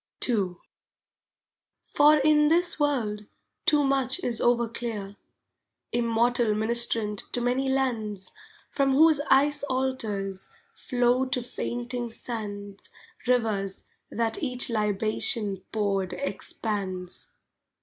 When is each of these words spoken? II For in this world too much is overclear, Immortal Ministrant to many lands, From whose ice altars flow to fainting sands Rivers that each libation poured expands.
II 0.27 0.55
For 1.85 2.17
in 2.17 2.47
this 2.47 2.79
world 2.79 3.27
too 3.67 3.83
much 3.83 4.19
is 4.23 4.41
overclear, 4.41 5.15
Immortal 5.91 6.55
Ministrant 6.55 7.19
to 7.33 7.39
many 7.39 7.69
lands, 7.69 8.31
From 8.71 8.93
whose 8.93 9.21
ice 9.29 9.61
altars 9.65 10.49
flow 10.73 11.25
to 11.25 11.43
fainting 11.43 12.09
sands 12.09 12.89
Rivers 13.27 13.83
that 14.09 14.41
each 14.41 14.71
libation 14.71 15.57
poured 15.71 16.13
expands. 16.13 17.27